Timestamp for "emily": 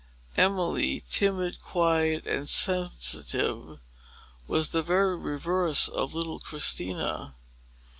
0.35-1.03